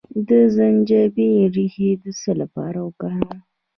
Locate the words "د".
0.27-0.29, 2.03-2.05